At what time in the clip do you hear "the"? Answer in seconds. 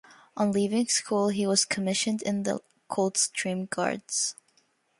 2.41-2.59